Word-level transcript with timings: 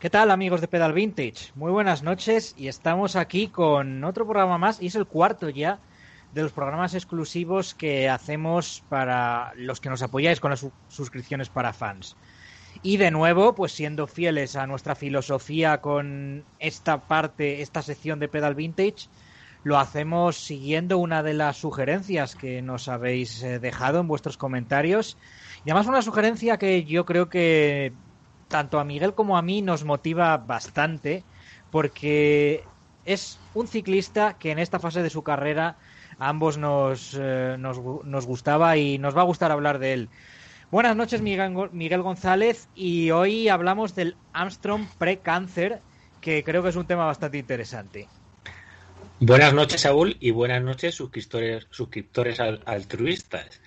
¿Qué 0.00 0.10
tal 0.10 0.30
amigos 0.30 0.60
de 0.60 0.68
Pedal 0.68 0.92
Vintage? 0.92 1.50
Muy 1.56 1.72
buenas 1.72 2.04
noches 2.04 2.54
y 2.56 2.68
estamos 2.68 3.16
aquí 3.16 3.48
con 3.48 4.04
otro 4.04 4.26
programa 4.26 4.56
más 4.56 4.80
y 4.80 4.86
es 4.86 4.94
el 4.94 5.06
cuarto 5.06 5.48
ya 5.48 5.80
de 6.32 6.42
los 6.44 6.52
programas 6.52 6.94
exclusivos 6.94 7.74
que 7.74 8.08
hacemos 8.08 8.84
para 8.88 9.52
los 9.56 9.80
que 9.80 9.90
nos 9.90 10.00
apoyáis 10.02 10.38
con 10.38 10.52
las 10.52 10.64
suscripciones 10.86 11.48
para 11.48 11.72
fans. 11.72 12.16
Y 12.80 12.98
de 12.98 13.10
nuevo, 13.10 13.56
pues 13.56 13.72
siendo 13.72 14.06
fieles 14.06 14.54
a 14.54 14.68
nuestra 14.68 14.94
filosofía 14.94 15.80
con 15.80 16.44
esta 16.60 17.08
parte, 17.08 17.60
esta 17.60 17.82
sección 17.82 18.20
de 18.20 18.28
Pedal 18.28 18.54
Vintage, 18.54 19.08
lo 19.64 19.80
hacemos 19.80 20.36
siguiendo 20.36 20.98
una 20.98 21.24
de 21.24 21.34
las 21.34 21.56
sugerencias 21.56 22.36
que 22.36 22.62
nos 22.62 22.86
habéis 22.86 23.42
eh, 23.42 23.58
dejado 23.58 23.98
en 23.98 24.06
vuestros 24.06 24.36
comentarios. 24.36 25.18
Y 25.64 25.70
además 25.70 25.88
una 25.88 26.02
sugerencia 26.02 26.56
que 26.56 26.84
yo 26.84 27.04
creo 27.04 27.28
que 27.28 27.92
tanto 28.48 28.80
a 28.80 28.84
Miguel 28.84 29.14
como 29.14 29.36
a 29.36 29.42
mí 29.42 29.62
nos 29.62 29.84
motiva 29.84 30.36
bastante 30.38 31.24
porque 31.70 32.64
es 33.04 33.38
un 33.54 33.68
ciclista 33.68 34.36
que 34.38 34.50
en 34.50 34.58
esta 34.58 34.78
fase 34.78 35.02
de 35.02 35.10
su 35.10 35.22
carrera 35.22 35.76
a 36.18 36.28
ambos 36.28 36.58
nos, 36.58 37.16
eh, 37.18 37.56
nos, 37.58 38.26
gustaba 38.26 38.76
y 38.76 38.98
nos 38.98 39.16
va 39.16 39.22
a 39.22 39.24
gustar 39.24 39.52
hablar 39.52 39.78
de 39.78 39.92
él. 39.92 40.08
Buenas 40.70 40.96
noches, 40.96 41.22
Miguel, 41.22 41.54
Miguel 41.72 42.02
González, 42.02 42.68
y 42.74 43.10
hoy 43.10 43.48
hablamos 43.48 43.94
del 43.94 44.16
Armstrong 44.32 44.86
pre-cáncer, 44.98 45.80
que 46.20 46.44
creo 46.44 46.62
que 46.62 46.68
es 46.68 46.76
un 46.76 46.86
tema 46.86 47.06
bastante 47.06 47.38
interesante. 47.38 48.08
Buenas 49.20 49.54
noches, 49.54 49.80
Saúl, 49.80 50.16
y 50.20 50.30
buenas 50.30 50.62
noches, 50.62 50.94
suscriptores, 50.94 51.66
suscriptores 51.70 52.38
altruistas. 52.40 53.60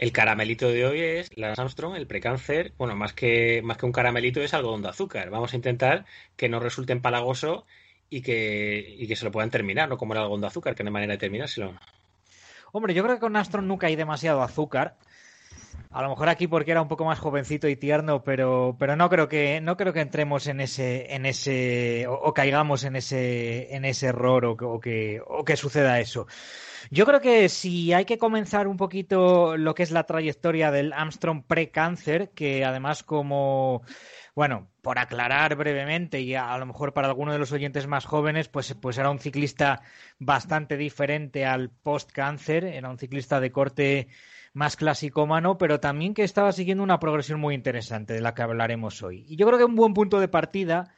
El 0.00 0.12
caramelito 0.12 0.66
de 0.70 0.86
hoy 0.86 0.98
es 1.02 1.36
la 1.36 1.52
Armstrong, 1.52 1.94
el 1.94 2.06
precáncer. 2.06 2.72
Bueno, 2.78 2.96
más 2.96 3.12
que, 3.12 3.60
más 3.62 3.76
que 3.76 3.84
un 3.84 3.92
caramelito 3.92 4.40
es 4.40 4.54
algodón 4.54 4.80
de 4.80 4.88
azúcar. 4.88 5.28
Vamos 5.28 5.52
a 5.52 5.56
intentar 5.56 6.06
que 6.38 6.48
no 6.48 6.58
resulte 6.58 6.94
empalagoso 6.94 7.66
y 8.08 8.22
que, 8.22 8.96
y 8.98 9.06
que 9.06 9.14
se 9.14 9.26
lo 9.26 9.30
puedan 9.30 9.50
terminar, 9.50 9.90
no 9.90 9.98
como 9.98 10.14
el 10.14 10.20
algodón 10.20 10.40
de 10.40 10.46
azúcar, 10.46 10.74
que 10.74 10.84
no 10.84 10.88
hay 10.88 10.94
manera 10.94 11.12
de 11.12 11.18
terminárselo. 11.18 11.74
Hombre, 12.72 12.94
yo 12.94 13.02
creo 13.02 13.16
que 13.16 13.20
con 13.20 13.36
Armstrong 13.36 13.66
nunca 13.66 13.88
hay 13.88 13.96
demasiado 13.96 14.40
azúcar. 14.40 14.96
A 15.92 16.02
lo 16.02 16.10
mejor 16.10 16.28
aquí 16.28 16.46
porque 16.46 16.70
era 16.70 16.82
un 16.82 16.86
poco 16.86 17.04
más 17.04 17.18
jovencito 17.18 17.68
y 17.68 17.74
tierno, 17.74 18.22
pero, 18.22 18.76
pero 18.78 18.94
no 18.94 19.08
creo 19.10 19.28
que, 19.28 19.60
no 19.60 19.76
creo 19.76 19.92
que 19.92 20.00
entremos 20.00 20.46
en 20.46 20.60
ese, 20.60 21.12
en 21.14 21.26
ese, 21.26 22.06
o, 22.08 22.32
caigamos 22.32 22.84
en 22.84 22.94
ese, 22.94 23.74
en 23.74 23.84
ese 23.84 24.06
error 24.06 24.44
o, 24.44 24.52
o, 24.52 24.80
que, 24.80 25.20
o 25.26 25.44
que 25.44 25.56
suceda 25.56 25.98
eso. 25.98 26.28
Yo 26.90 27.06
creo 27.06 27.20
que 27.20 27.48
si 27.48 27.92
hay 27.92 28.04
que 28.04 28.18
comenzar 28.18 28.68
un 28.68 28.76
poquito 28.76 29.56
lo 29.56 29.74
que 29.74 29.82
es 29.82 29.90
la 29.90 30.04
trayectoria 30.04 30.70
del 30.70 30.92
Armstrong 30.92 31.42
pre-cáncer, 31.44 32.30
que 32.30 32.64
además 32.64 33.02
como, 33.02 33.82
bueno, 34.34 34.70
por 34.82 34.98
aclarar 34.98 35.56
brevemente 35.56 36.20
y 36.20 36.34
a, 36.34 36.56
lo 36.58 36.66
mejor 36.66 36.92
para 36.92 37.08
alguno 37.08 37.32
de 37.32 37.38
los 37.38 37.52
oyentes 37.52 37.86
más 37.86 38.04
jóvenes, 38.04 38.48
pues, 38.48 38.74
pues 38.74 38.98
era 38.98 39.10
un 39.10 39.18
ciclista 39.18 39.82
bastante 40.18 40.76
diferente 40.76 41.44
al 41.46 41.70
post-cáncer, 41.70 42.64
era 42.64 42.90
un 42.90 42.98
ciclista 42.98 43.40
de 43.40 43.50
corte 43.52 44.08
más 44.52 44.76
clasicómano, 44.76 45.58
pero 45.58 45.80
también 45.80 46.14
que 46.14 46.24
estaba 46.24 46.52
siguiendo 46.52 46.82
una 46.82 46.98
progresión 46.98 47.40
muy 47.40 47.54
interesante 47.54 48.14
de 48.14 48.20
la 48.20 48.34
que 48.34 48.42
hablaremos 48.42 49.02
hoy. 49.02 49.24
Y 49.28 49.36
yo 49.36 49.46
creo 49.46 49.58
que 49.58 49.64
un 49.64 49.76
buen 49.76 49.94
punto 49.94 50.20
de 50.20 50.28
partida 50.28 50.92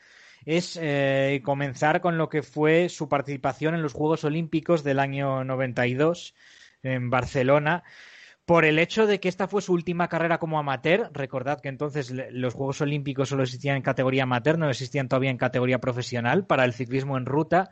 es 0.44 0.78
eh, 0.80 1.40
comenzar 1.44 2.00
con 2.00 2.18
lo 2.18 2.28
que 2.28 2.42
fue 2.42 2.88
su 2.88 3.08
participación 3.08 3.74
en 3.74 3.82
los 3.82 3.92
Juegos 3.92 4.24
Olímpicos 4.24 4.82
del 4.82 4.98
año 4.98 5.44
92 5.44 6.34
en 6.82 7.10
Barcelona. 7.10 7.84
Por 8.44 8.64
el 8.64 8.78
hecho 8.80 9.06
de 9.06 9.20
que 9.20 9.28
esta 9.28 9.46
fue 9.46 9.62
su 9.62 9.72
última 9.72 10.08
carrera 10.08 10.38
como 10.38 10.58
amateur, 10.58 11.10
recordad 11.12 11.60
que 11.60 11.68
entonces 11.68 12.12
los 12.32 12.54
Juegos 12.54 12.80
Olímpicos 12.80 13.28
solo 13.28 13.44
existían 13.44 13.76
en 13.76 13.82
categoría 13.82 14.24
amateur, 14.24 14.58
no 14.58 14.68
existían 14.68 15.08
todavía 15.08 15.30
en 15.30 15.38
categoría 15.38 15.80
profesional 15.80 16.44
para 16.46 16.64
el 16.64 16.72
ciclismo 16.72 17.16
en 17.16 17.26
ruta. 17.26 17.70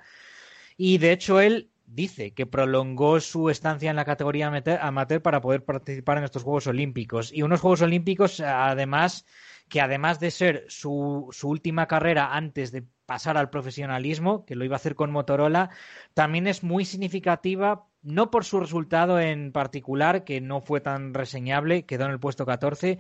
Y 0.77 0.99
de 0.99 1.13
hecho 1.13 1.41
él 1.41 1.71
dice 1.87 2.33
que 2.33 2.47
prolongó 2.47 3.19
su 3.21 3.51
estancia 3.51 3.91
en 3.91 3.97
la 3.97 4.05
categoría 4.05 4.47
amateur 4.81 5.23
para 5.23 5.41
poder 5.41 5.65
participar 5.65 6.19
en 6.19 6.25
estos 6.25 6.45
Juegos 6.45 6.69
Olímpicos. 6.69 7.33
Y 7.33 7.43
unos 7.43 7.61
Juegos 7.61 7.83
Olímpicos, 7.83 8.39
además, 8.41 9.27
que 9.69 9.81
además 9.81 10.21
de 10.21 10.31
ser 10.31 10.65
su, 10.69 11.29
su, 11.33 11.49
última 11.49 11.87
carrera 11.87 12.35
antes 12.35 12.71
de 12.71 12.85
pasar 13.07 13.37
al 13.37 13.51
profesionalismo, 13.51 14.45
que 14.47 14.55
lo 14.55 14.65
iba 14.65 14.77
a 14.77 14.77
hacer 14.77 14.95
con 14.95 15.11
Motorola, 15.11 15.71
también 16.15 16.47
es 16.47 16.63
muy 16.63 16.85
significativa, 16.85 17.87
no 18.03 18.31
por 18.31 18.45
su 18.45 18.61
resultado 18.61 19.21
en 19.21 19.53
particular, 19.53 20.25
que 20.25 20.41
no 20.41 20.61
fue 20.61 20.81
tan 20.81 21.15
reseñable, 21.15 21.85
quedó 21.85 22.07
en 22.07 22.13
el 22.13 22.21
puesto 22.21 22.47
14, 22.47 22.99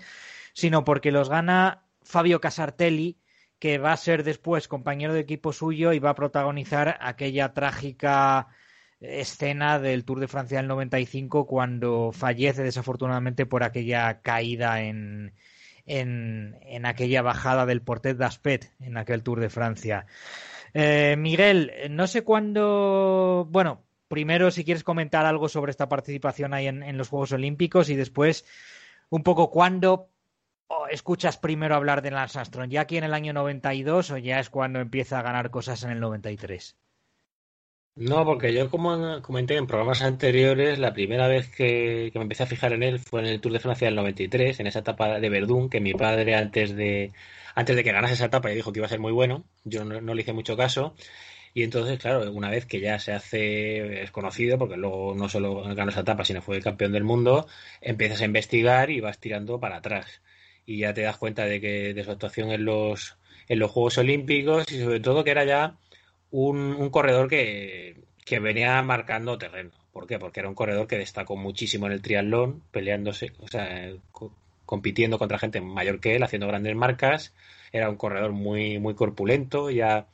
sino 0.52 0.84
porque 0.84 1.12
los 1.12 1.28
gana 1.28 1.84
Fabio 2.02 2.40
Casartelli, 2.40 3.18
que 3.58 3.78
va 3.78 3.92
a 3.92 3.96
ser 3.96 4.24
después 4.24 4.68
compañero 4.68 5.12
de 5.12 5.20
equipo 5.20 5.52
suyo 5.52 5.92
y 5.92 5.98
va 5.98 6.10
a 6.10 6.14
protagonizar 6.14 6.96
aquella 7.00 7.52
trágica 7.52 8.48
escena 9.00 9.78
del 9.78 10.04
Tour 10.04 10.20
de 10.20 10.28
Francia 10.28 10.58
del 10.58 10.68
95 10.68 11.46
cuando 11.46 12.10
fallece 12.12 12.62
desafortunadamente 12.62 13.46
por 13.46 13.62
aquella 13.62 14.20
caída 14.20 14.82
en, 14.82 15.34
en, 15.86 16.86
aquella 16.86 17.22
bajada 17.22 17.66
del 17.66 17.82
Portet 17.82 18.16
d'Aspet, 18.16 18.72
en 18.80 18.96
aquel 18.96 19.22
Tour 19.22 19.40
de 19.40 19.50
Francia. 19.50 20.06
Eh, 20.72 21.16
Miguel, 21.18 21.72
no 21.90 22.06
sé 22.06 22.22
cuándo, 22.22 23.46
bueno, 23.50 23.82
primero 24.10 24.50
si 24.50 24.64
quieres 24.64 24.82
comentar 24.82 25.24
algo 25.24 25.48
sobre 25.48 25.70
esta 25.70 25.88
participación 25.88 26.52
ahí 26.52 26.66
en, 26.66 26.98
los 26.98 27.08
Juegos 27.08 27.30
Olímpicos 27.30 27.88
y 27.90 27.94
después 27.94 28.44
un 29.08 29.22
poco 29.22 29.50
cuándo 29.50 30.10
escuchas 30.90 31.38
primero 31.38 31.76
hablar 31.76 32.02
de 32.02 32.10
Lance 32.10 32.38
Armstrong, 32.38 32.70
ya 32.70 32.80
aquí 32.82 32.96
en 32.96 33.04
el 33.04 33.14
año 33.14 33.32
92 33.32 34.10
o 34.10 34.18
ya 34.18 34.40
es 34.40 34.50
cuando 34.50 34.80
empieza 34.80 35.20
a 35.20 35.22
ganar 35.22 35.50
cosas 35.50 35.84
en 35.84 35.90
el 35.90 36.00
93. 36.00 36.76
No, 37.94 38.24
porque 38.24 38.52
yo 38.52 38.68
como 38.68 39.20
comenté 39.22 39.56
en 39.56 39.66
programas 39.66 40.02
anteriores, 40.02 40.78
la 40.78 40.92
primera 40.92 41.28
vez 41.28 41.48
que, 41.48 42.10
me 42.14 42.22
empecé 42.22 42.44
a 42.44 42.46
fijar 42.46 42.72
en 42.72 42.82
él 42.82 42.98
fue 42.98 43.20
en 43.20 43.26
el 43.26 43.40
Tour 43.40 43.52
de 43.52 43.60
Francia 43.60 43.86
del 43.86 43.96
93, 43.96 44.58
en 44.58 44.66
esa 44.66 44.80
etapa 44.80 45.20
de 45.20 45.28
Verdún, 45.28 45.68
que 45.68 45.80
mi 45.80 45.92
padre 45.94 46.34
antes 46.34 46.74
de, 46.74 47.12
antes 47.54 47.76
de 47.76 47.84
que 47.84 47.92
ganase 47.92 48.14
esa 48.14 48.26
etapa 48.26 48.48
ya 48.48 48.54
dijo 48.54 48.72
que 48.72 48.80
iba 48.80 48.86
a 48.86 48.90
ser 48.90 49.00
muy 49.00 49.12
bueno, 49.12 49.44
yo 49.64 49.84
no, 49.84 50.14
le 50.14 50.22
hice 50.22 50.32
mucho 50.32 50.56
caso, 50.56 50.94
y 51.52 51.64
entonces, 51.64 51.98
claro, 51.98 52.30
una 52.32 52.50
vez 52.50 52.66
que 52.66 52.80
ya 52.80 52.98
se 52.98 53.12
hace 53.12 54.02
es 54.02 54.10
conocido, 54.10 54.58
porque 54.58 54.76
luego 54.76 55.14
no 55.14 55.28
solo 55.28 55.62
ganó 55.74 55.90
esa 55.90 56.00
etapa, 56.00 56.24
sino 56.24 56.42
fue 56.42 56.56
el 56.56 56.62
campeón 56.62 56.92
del 56.92 57.04
mundo, 57.04 57.46
empiezas 57.80 58.20
a 58.20 58.24
investigar 58.24 58.90
y 58.90 59.00
vas 59.00 59.18
tirando 59.18 59.58
para 59.58 59.78
atrás. 59.78 60.22
Y 60.64 60.78
ya 60.78 60.94
te 60.94 61.02
das 61.02 61.16
cuenta 61.16 61.46
de 61.46 61.60
que 61.60 61.94
de 61.94 62.04
su 62.04 62.10
actuación 62.12 62.50
en 62.50 62.64
los, 62.64 63.16
en 63.48 63.58
los 63.58 63.70
Juegos 63.70 63.98
Olímpicos 63.98 64.70
y 64.70 64.80
sobre 64.80 65.00
todo 65.00 65.24
que 65.24 65.32
era 65.32 65.44
ya 65.44 65.76
un, 66.30 66.90
corredor 66.90 67.28
que, 67.28 67.96
venía 68.40 68.80
marcando 68.82 69.38
terreno. 69.38 69.70
¿Por 69.92 70.06
qué? 70.06 70.18
Porque 70.20 70.40
era 70.40 70.48
un 70.48 70.54
corredor 70.54 70.86
que 70.86 70.98
destacó 70.98 71.36
muchísimo 71.36 71.86
en 71.86 71.92
el 71.92 72.02
triatlón, 72.02 72.62
peleándose, 72.70 73.32
o 73.40 73.48
sea, 73.48 73.90
compitiendo 74.64 75.18
contra 75.18 75.38
gente 75.38 75.60
mayor 75.60 75.98
que 75.98 76.14
él, 76.14 76.22
haciendo 76.22 76.46
grandes 76.46 76.76
marcas. 76.76 77.34
Era 77.72 77.90
un 77.90 77.96
corredor 77.96 78.30
muy, 78.30 78.78
muy 78.78 78.94
corpulento. 78.94 79.68
Ya 79.70 80.06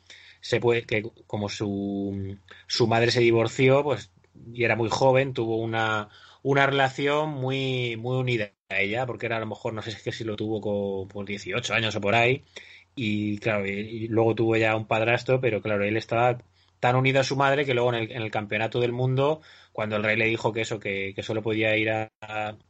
se 0.47 0.61
puede 0.61 0.85
que 0.85 1.03
como 1.27 1.49
su, 1.49 2.39
su 2.69 2.87
madre 2.87 3.11
se 3.11 3.21
divorció, 3.21 3.83
pues 3.83 4.13
y 4.53 4.65
era 4.65 4.77
muy 4.77 4.89
joven, 4.89 5.33
tuvo 5.33 5.57
una, 5.57 6.09
una 6.43 6.67
relación 6.67 7.31
muy, 7.31 7.97
muy 7.97 8.17
unida 8.19 8.53
a 8.69 8.81
ella, 8.81 9.07
porque 9.07 9.27
era 9.27 9.39
a 9.39 9.41
lo 9.41 9.47
mejor, 9.47 9.75
no 9.75 9.83
sé 9.83 9.91
si 9.91 9.97
es 9.97 10.03
que 10.05 10.13
si 10.13 10.25
lo 10.25 10.37
tuvo 10.37 10.61
con, 10.61 11.09
por 11.09 11.27
18 11.27 11.75
años 11.75 11.97
o 11.97 12.01
por 12.01 12.15
ahí, 12.15 12.45
y 12.95 13.39
claro, 13.39 13.67
y, 13.67 14.09
luego 14.09 14.35
tuvo 14.37 14.57
ya 14.57 14.77
un 14.77 14.87
padrastro, 14.87 15.41
pero 15.41 15.61
claro, 15.61 15.85
él 15.85 15.97
estaba 15.97 16.39
tan 16.81 16.97
unido 16.97 17.21
a 17.21 17.25
su 17.25 17.37
madre 17.37 17.65
que 17.65 17.75
luego 17.75 17.95
en 17.95 18.11
el, 18.11 18.31
campeonato 18.31 18.81
del 18.81 18.93
mundo, 18.93 19.41
cuando 19.73 19.97
el 19.97 20.03
rey 20.03 20.17
le 20.17 20.27
dijo 20.27 20.53
que 20.53 20.63
eso, 20.63 20.79
que, 20.79 21.15
solo 21.23 21.43
podía 21.43 21.77
ir 21.77 21.91
a, 21.91 22.11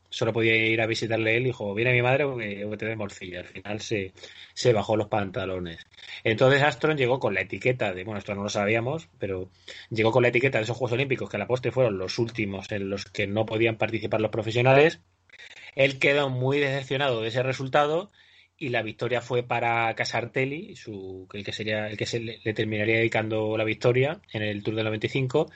solo 0.09 0.33
podía 0.33 0.56
ir 0.56 0.81
a 0.81 0.87
visitarle 0.87 1.37
él, 1.37 1.44
dijo, 1.44 1.75
viene 1.75 1.93
mi 1.93 2.03
madre 2.03 2.25
porque 2.26 2.76
te 2.79 2.87
dé 2.87 2.97
morcilla. 2.97 3.41
Al 3.41 3.47
final 3.47 3.81
se, 3.81 4.12
se 4.55 4.73
bajó 4.73 4.97
los 4.97 5.08
pantalones. 5.08 5.85
Entonces 6.25 6.62
Astron 6.62 6.97
llegó 6.97 7.19
con 7.19 7.35
la 7.35 7.43
etiqueta 7.43 7.93
de, 7.93 8.05
bueno, 8.05 8.19
esto 8.19 8.35
no 8.35 8.44
lo 8.44 8.49
sabíamos, 8.49 9.08
pero 9.19 9.50
llegó 9.91 10.12
con 10.12 10.23
la 10.23 10.29
etiqueta 10.29 10.59
de 10.59 10.64
esos 10.64 10.76
Juegos 10.76 10.93
Olímpicos 10.93 11.29
que 11.29 11.37
a 11.37 11.41
la 11.41 11.47
poste 11.47 11.73
fueron 11.73 11.99
los 11.99 12.19
últimos 12.19 12.70
en 12.73 12.88
los 12.91 13.05
que 13.05 13.26
no 13.26 13.47
podían 13.47 13.76
participar 13.76 14.20
los 14.20 14.31
profesionales. 14.31 15.00
Él 15.75 15.99
quedó 15.99 16.31
muy 16.31 16.59
decepcionado 16.59 17.20
de 17.20 17.29
ese 17.29 17.43
resultado 17.43 18.11
y 18.58 18.70
la 18.70 18.82
victoria 18.82 19.20
fue 19.20 19.43
para 19.43 19.94
Casartelli, 19.94 20.76
su, 20.76 21.29
el 21.32 21.44
que 21.44 21.53
sería 21.53 21.88
el 21.88 21.97
que 21.97 22.06
se 22.06 22.20
le, 22.20 22.55
terminaría 22.55 22.97
dedicando 22.97 23.56
la 23.56 23.64
victoria 23.64 24.20
en 24.32 24.43
el 24.43 24.62
Tour 24.62 24.76
del 24.76 24.87
95 24.87 25.50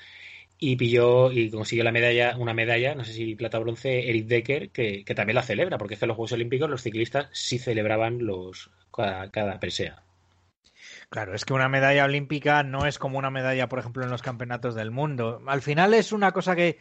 y 0.58 0.76
pilló 0.76 1.32
y 1.32 1.50
consiguió 1.50 1.84
la 1.84 1.92
medalla, 1.92 2.36
una 2.36 2.52
medalla, 2.52 2.94
no 2.94 3.04
sé 3.04 3.14
si 3.14 3.34
plata 3.34 3.58
o 3.58 3.62
bronce, 3.62 4.10
Eric 4.10 4.26
Decker, 4.26 4.70
que, 4.70 5.04
también 5.14 5.36
la 5.36 5.42
celebra, 5.42 5.78
porque 5.78 5.94
es 5.94 6.00
que 6.00 6.04
en 6.04 6.08
los 6.08 6.16
Juegos 6.16 6.32
Olímpicos 6.32 6.68
los 6.68 6.82
ciclistas 6.82 7.28
sí 7.32 7.58
celebraban 7.58 8.26
los 8.26 8.70
cada, 8.94 9.30
cada 9.30 9.58
presea. 9.58 10.02
Claro, 11.08 11.34
es 11.34 11.44
que 11.46 11.54
una 11.54 11.68
medalla 11.68 12.04
olímpica 12.04 12.62
no 12.62 12.86
es 12.86 12.98
como 12.98 13.18
una 13.18 13.30
medalla, 13.30 13.68
por 13.68 13.78
ejemplo, 13.78 14.04
en 14.04 14.10
los 14.10 14.22
campeonatos 14.22 14.74
del 14.74 14.90
mundo. 14.90 15.42
Al 15.46 15.62
final 15.62 15.94
es 15.94 16.12
una 16.12 16.32
cosa 16.32 16.54
que 16.54 16.78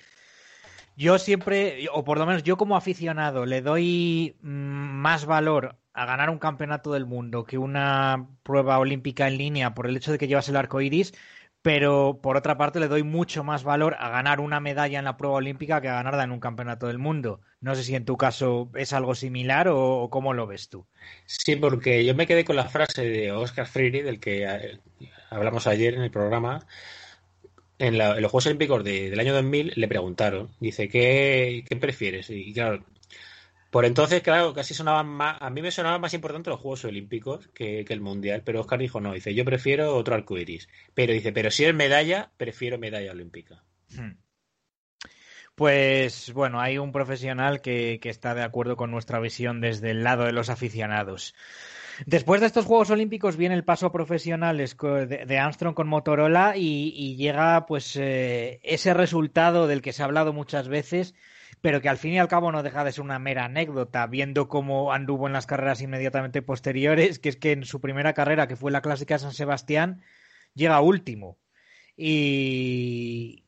yo 0.97 1.17
siempre, 1.17 1.87
o 1.93 2.03
por 2.03 2.19
lo 2.19 2.25
menos 2.25 2.43
yo 2.43 2.57
como 2.57 2.75
aficionado, 2.75 3.45
le 3.45 3.61
doy 3.61 4.35
mm, 4.41 4.49
más 4.49 5.25
valor 5.25 5.77
a 5.99 6.05
ganar 6.05 6.29
un 6.29 6.39
campeonato 6.39 6.93
del 6.93 7.05
mundo 7.05 7.43
que 7.43 7.57
una 7.57 8.29
prueba 8.43 8.79
olímpica 8.79 9.27
en 9.27 9.37
línea 9.37 9.73
por 9.73 9.85
el 9.85 9.97
hecho 9.97 10.13
de 10.13 10.17
que 10.17 10.29
llevas 10.29 10.47
el 10.47 10.55
arco 10.55 10.79
iris, 10.79 11.13
pero 11.61 12.21
por 12.23 12.37
otra 12.37 12.57
parte 12.57 12.79
le 12.79 12.87
doy 12.87 13.03
mucho 13.03 13.43
más 13.43 13.65
valor 13.65 13.97
a 13.99 14.07
ganar 14.07 14.39
una 14.39 14.61
medalla 14.61 14.97
en 14.97 15.03
la 15.03 15.17
prueba 15.17 15.35
olímpica 15.35 15.81
que 15.81 15.89
a 15.89 15.95
ganarla 15.95 16.23
en 16.23 16.31
un 16.31 16.39
campeonato 16.39 16.87
del 16.87 16.99
mundo. 16.99 17.41
No 17.59 17.75
sé 17.75 17.83
si 17.83 17.95
en 17.95 18.05
tu 18.05 18.15
caso 18.15 18.71
es 18.75 18.93
algo 18.93 19.13
similar 19.13 19.67
o, 19.67 20.07
cómo 20.09 20.33
lo 20.33 20.47
ves 20.47 20.69
tú. 20.69 20.87
Sí, 21.25 21.57
porque 21.57 22.05
yo 22.05 22.15
me 22.15 22.27
quedé 22.27 22.45
con 22.45 22.55
la 22.55 22.69
frase 22.69 23.03
de 23.03 23.33
Oscar 23.33 23.67
Freire, 23.67 24.01
del 24.01 24.21
que 24.21 24.45
eh, 24.45 24.79
hablamos 25.29 25.67
ayer 25.67 25.95
en 25.95 26.03
el 26.03 26.11
programa. 26.11 26.65
En, 27.77 27.97
los 27.97 28.31
Juegos 28.31 28.45
Olímpicos 28.45 28.85
del 28.85 29.19
año 29.19 29.33
2000 29.33 29.73
le 29.75 29.87
preguntaron, 29.89 30.49
dice, 30.61 30.87
¿qué, 30.87 31.65
qué 31.67 31.75
prefieres? 31.75 32.29
Y 32.29 32.53
claro, 32.53 32.85
por 33.69 33.85
entonces, 33.85 34.23
claro, 34.23 34.53
casi 34.53 34.73
sonaban 34.73 35.07
más, 35.07 35.37
a 35.39 35.49
mí 35.51 35.61
me 35.61 35.71
sonaban 35.71 36.01
más 36.01 36.13
importantes 36.15 36.49
los 36.49 36.59
Juegos 36.59 36.85
Olímpicos 36.85 37.49
que, 37.53 37.85
el 37.87 38.01
Mundial, 38.01 38.41
pero 38.43 38.61
Oscar 38.61 38.79
dijo 38.79 38.99
no, 38.99 39.13
dice, 39.13 39.35
yo 39.35 39.45
prefiero 39.45 39.95
otro 39.95 40.15
arcoiris. 40.15 40.67
Pero 40.95 41.13
dice, 41.13 41.31
pero 41.31 41.51
si 41.51 41.65
es 41.65 41.75
medalla, 41.75 42.31
prefiero 42.37 42.79
medalla 42.79 43.11
olímpica. 43.11 43.63
Hmm. 43.89 44.17
Pues 45.53 46.33
bueno, 46.33 46.61
hay 46.61 46.77
un 46.77 46.91
profesional 46.91 47.61
que, 47.61 47.99
está 48.03 48.33
de 48.33 48.43
acuerdo 48.43 48.75
con 48.75 48.91
nuestra 48.91 49.19
visión 49.19 49.61
desde 49.61 49.91
el 49.91 50.03
lado 50.03 50.23
de 50.23 50.31
los 50.31 50.49
aficionados. 50.49 51.35
Después 52.05 52.39
de 52.41 52.47
estos 52.47 52.65
Juegos 52.65 52.89
Olímpicos 52.89 53.35
viene 53.35 53.55
el 53.55 53.65
paso 53.65 53.91
profesional 53.91 54.57
de 54.57 55.37
Armstrong 55.37 55.75
con 55.75 55.89
Motorola 55.89 56.53
y, 56.55 57.17
llega 57.17 57.65
pues 57.67 57.97
eh, 57.97 58.61
ese 58.63 58.93
resultado 58.93 59.67
del 59.67 59.81
que 59.81 59.91
se 59.91 60.01
ha 60.01 60.05
hablado 60.05 60.31
muchas 60.33 60.69
veces 60.69 61.13
pero 61.61 61.81
que 61.81 61.89
al 61.89 61.97
fin 61.97 62.13
y 62.13 62.19
al 62.19 62.27
cabo 62.27 62.51
no 62.51 62.63
deja 62.63 62.83
de 62.83 62.91
ser 62.91 63.03
una 63.03 63.19
mera 63.19 63.45
anécdota, 63.45 64.07
viendo 64.07 64.47
cómo 64.47 64.93
anduvo 64.93 65.27
en 65.27 65.33
las 65.33 65.45
carreras 65.45 65.81
inmediatamente 65.81 66.41
posteriores, 66.41 67.19
que 67.19 67.29
es 67.29 67.35
que 67.35 67.51
en 67.51 67.65
su 67.65 67.81
primera 67.81 68.13
carrera, 68.13 68.47
que 68.47 68.55
fue 68.55 68.71
la 68.71 68.81
clásica 68.81 69.15
de 69.15 69.19
San 69.19 69.33
Sebastián, 69.33 70.01
llega 70.55 70.81
último. 70.81 71.37
Y 71.97 73.43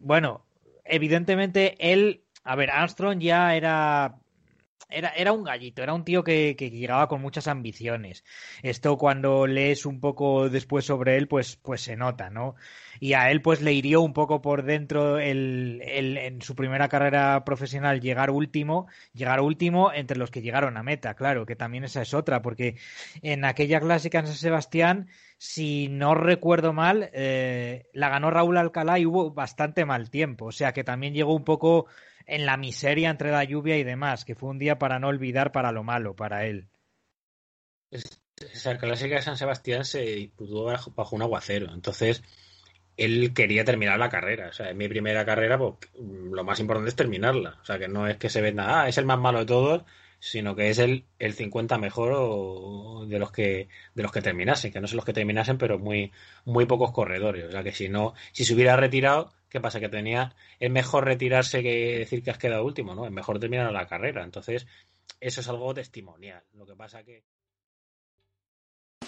bueno, 0.00 0.44
evidentemente 0.84 1.76
él, 1.92 2.22
a 2.44 2.54
ver, 2.54 2.70
Armstrong 2.70 3.18
ya 3.18 3.54
era 3.56 4.16
era, 4.90 5.10
era 5.10 5.32
un 5.32 5.44
gallito, 5.44 5.82
era 5.82 5.92
un 5.92 6.04
tío 6.04 6.24
que, 6.24 6.56
que, 6.56 6.70
llegaba 6.70 7.08
con 7.08 7.20
muchas 7.20 7.46
ambiciones. 7.46 8.24
Esto 8.62 8.96
cuando 8.96 9.46
lees 9.46 9.84
un 9.86 10.00
poco 10.00 10.48
después 10.48 10.86
sobre 10.86 11.16
él, 11.16 11.28
pues, 11.28 11.56
pues 11.56 11.82
se 11.82 11.96
nota, 11.96 12.30
¿no? 12.30 12.54
Y 13.00 13.12
a 13.12 13.30
él 13.30 13.42
pues 13.42 13.60
le 13.60 13.72
hirió 13.72 14.00
un 14.00 14.12
poco 14.12 14.40
por 14.42 14.64
dentro 14.64 15.18
el, 15.18 15.82
el, 15.84 16.16
en 16.16 16.42
su 16.42 16.54
primera 16.54 16.88
carrera 16.88 17.44
profesional 17.44 18.00
llegar 18.00 18.30
último, 18.30 18.86
llegar 19.12 19.40
último 19.40 19.92
entre 19.92 20.18
los 20.18 20.30
que 20.30 20.42
llegaron 20.42 20.76
a 20.76 20.82
meta, 20.82 21.14
claro, 21.14 21.46
que 21.46 21.56
también 21.56 21.84
esa 21.84 22.02
es 22.02 22.14
otra, 22.14 22.42
porque 22.42 22.76
en 23.22 23.44
aquella 23.44 23.80
clásica 23.80 24.20
en 24.20 24.26
San 24.26 24.36
Sebastián, 24.36 25.08
si 25.36 25.88
no 25.88 26.14
recuerdo 26.14 26.72
mal, 26.72 27.10
eh, 27.12 27.86
la 27.92 28.08
ganó 28.08 28.30
Raúl 28.30 28.56
Alcalá 28.56 28.98
y 28.98 29.06
hubo 29.06 29.32
bastante 29.32 29.84
mal 29.84 30.10
tiempo, 30.10 30.46
o 30.46 30.52
sea 30.52 30.72
que 30.72 30.82
también 30.82 31.14
llegó 31.14 31.34
un 31.34 31.44
poco 31.44 31.86
en 32.28 32.46
la 32.46 32.56
miseria 32.56 33.10
entre 33.10 33.32
la 33.32 33.42
lluvia 33.42 33.76
y 33.78 33.82
demás, 33.82 34.24
que 34.24 34.34
fue 34.34 34.50
un 34.50 34.58
día 34.58 34.78
para 34.78 35.00
no 35.00 35.08
olvidar 35.08 35.50
para 35.50 35.72
lo 35.72 35.82
malo, 35.82 36.14
para 36.14 36.46
él. 36.46 36.68
Esa 37.90 38.78
clásica 38.78 39.16
de 39.16 39.22
San 39.22 39.38
Sebastián 39.38 39.84
se 39.84 40.02
disputó 40.02 40.64
bajo 40.94 41.16
un 41.16 41.22
aguacero, 41.22 41.72
entonces 41.72 42.22
él 42.98 43.32
quería 43.32 43.64
terminar 43.64 43.98
la 43.98 44.10
carrera. 44.10 44.48
O 44.48 44.52
sea, 44.52 44.70
en 44.70 44.76
mi 44.76 44.88
primera 44.88 45.24
carrera, 45.24 45.56
pues 45.56 45.74
lo 45.96 46.44
más 46.44 46.60
importante 46.60 46.90
es 46.90 46.96
terminarla. 46.96 47.58
O 47.62 47.64
sea, 47.64 47.78
que 47.78 47.88
no 47.88 48.06
es 48.06 48.18
que 48.18 48.28
se 48.28 48.42
venda, 48.42 48.82
ah, 48.82 48.88
es 48.88 48.98
el 48.98 49.06
más 49.06 49.18
malo 49.18 49.38
de 49.38 49.46
todos, 49.46 49.84
sino 50.18 50.54
que 50.54 50.68
es 50.68 50.78
el, 50.78 51.06
el 51.18 51.32
50 51.32 51.78
mejor 51.78 53.08
de 53.08 53.18
los 53.18 53.32
que 53.32 53.68
de 53.94 54.02
los 54.02 54.12
que 54.12 54.20
terminasen, 54.20 54.72
que 54.72 54.80
no 54.80 54.88
son 54.88 54.96
los 54.96 55.04
que 55.06 55.12
terminasen, 55.12 55.58
pero 55.58 55.78
muy 55.78 56.12
muy 56.44 56.66
pocos 56.66 56.92
corredores. 56.92 57.46
O 57.46 57.52
sea, 57.52 57.62
que 57.62 57.72
si 57.72 57.88
no, 57.88 58.14
si 58.32 58.44
se 58.44 58.54
hubiera 58.54 58.76
retirado, 58.76 59.32
¿Qué 59.48 59.60
pasa? 59.60 59.80
Que 59.80 59.88
tenía. 59.88 60.34
Es 60.60 60.70
mejor 60.70 61.04
retirarse 61.04 61.62
que 61.62 61.98
decir 61.98 62.22
que 62.22 62.30
has 62.30 62.38
quedado 62.38 62.64
último, 62.64 62.94
¿no? 62.94 63.06
Es 63.06 63.12
mejor 63.12 63.38
terminar 63.38 63.72
la 63.72 63.86
carrera. 63.86 64.22
Entonces, 64.22 64.66
eso 65.20 65.40
es 65.40 65.48
algo 65.48 65.72
testimonial. 65.74 66.42
Lo 66.54 66.66
que 66.66 66.74
pasa 66.74 67.02
que. 67.02 67.22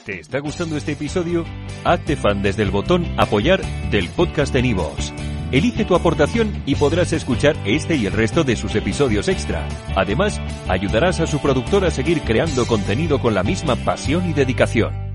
¿Te 0.05 0.21
está 0.21 0.39
gustando 0.39 0.77
este 0.77 0.93
episodio? 0.93 1.45
Hazte 1.85 2.17
fan 2.17 2.43
desde 2.43 2.63
el 2.63 2.71
botón 2.71 3.05
Apoyar 3.19 3.61
del 3.91 4.09
podcast 4.09 4.53
de 4.53 4.63
Nivos. 4.63 5.13
Elige 5.53 5.85
tu 5.85 5.95
aportación 5.95 6.63
y 6.65 6.77
podrás 6.77 7.13
escuchar 7.13 7.57
este 7.67 7.97
y 7.97 8.07
el 8.07 8.13
resto 8.13 8.45
de 8.45 8.57
sus 8.57 8.75
episodios 8.77 9.29
extra. 9.29 9.69
Además, 9.97 10.41
ayudarás 10.69 11.21
a 11.21 11.27
su 11.27 11.41
productor 11.41 11.85
a 11.85 11.91
seguir 11.91 12.23
creando 12.23 12.67
contenido 12.67 13.21
con 13.21 13.35
la 13.35 13.43
misma 13.43 13.77
pasión 13.77 14.31
y 14.31 14.33
dedicación. 14.33 15.10